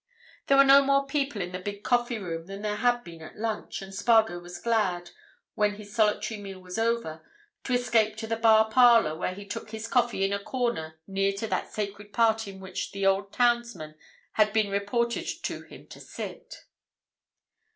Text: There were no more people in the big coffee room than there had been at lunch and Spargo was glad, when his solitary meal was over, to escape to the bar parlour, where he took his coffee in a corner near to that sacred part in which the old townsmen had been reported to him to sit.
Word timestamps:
There 0.47 0.57
were 0.57 0.63
no 0.63 0.83
more 0.83 1.05
people 1.05 1.43
in 1.43 1.51
the 1.51 1.59
big 1.59 1.83
coffee 1.83 2.17
room 2.17 2.47
than 2.47 2.63
there 2.63 2.77
had 2.77 3.03
been 3.03 3.21
at 3.21 3.37
lunch 3.37 3.83
and 3.83 3.93
Spargo 3.93 4.39
was 4.39 4.57
glad, 4.59 5.11
when 5.53 5.75
his 5.75 5.93
solitary 5.93 6.41
meal 6.41 6.59
was 6.59 6.79
over, 6.79 7.23
to 7.65 7.73
escape 7.73 8.15
to 8.17 8.25
the 8.25 8.35
bar 8.35 8.71
parlour, 8.71 9.15
where 9.15 9.35
he 9.35 9.45
took 9.45 9.69
his 9.69 9.87
coffee 9.87 10.25
in 10.25 10.33
a 10.33 10.43
corner 10.43 10.97
near 11.05 11.33
to 11.33 11.45
that 11.49 11.71
sacred 11.71 12.13
part 12.13 12.47
in 12.47 12.59
which 12.59 12.93
the 12.93 13.05
old 13.05 13.31
townsmen 13.31 13.93
had 14.31 14.51
been 14.51 14.71
reported 14.71 15.27
to 15.43 15.61
him 15.67 15.85
to 15.89 15.99
sit. 15.99 16.63